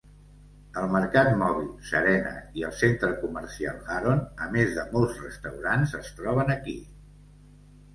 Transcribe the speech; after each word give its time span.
El 0.83 0.87
mercat 0.95 1.29
mòbil 1.41 1.67
Serena 1.91 2.33
i 2.61 2.65
el 2.71 2.75
centre 2.81 3.11
comercial 3.21 3.79
Haron, 3.99 4.27
a 4.47 4.51
més 4.59 4.75
de 4.81 4.91
molts 4.99 5.25
restaurants, 5.29 5.99
es 6.05 6.15
troben 6.21 6.57
aquí. 6.61 6.81